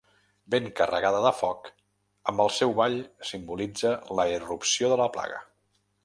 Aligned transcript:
Ben 0.53 0.69
carregada 0.77 1.19
de 1.25 1.31
foc, 1.41 1.67
amb 2.33 2.43
el 2.45 2.49
seu 2.55 2.73
ball 2.79 2.97
simbolitza 3.33 3.91
la 4.21 4.25
irrupció 4.37 4.89
de 4.95 4.97
la 5.03 5.07
plaga. 5.19 5.39